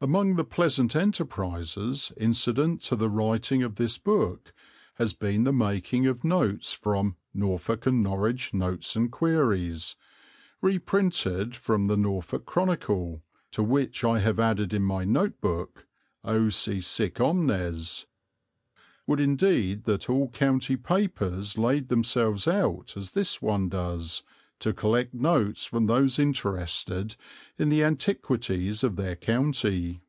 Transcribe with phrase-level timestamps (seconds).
[0.00, 4.52] Among the pleasant enterprises incident to the writing of this book
[4.94, 9.96] has been the making of notes from Norfolk and Norwich Notes and Queries,
[10.62, 15.88] reprinted from the Norfolk Chronicle, to which I have added in my note book
[16.22, 18.06] O si sic omnes!
[19.08, 24.22] Would indeed that all county papers laid themselves out, as this one does,
[24.60, 27.14] to collect notes from those interested
[27.58, 30.00] in the antiquities of their county.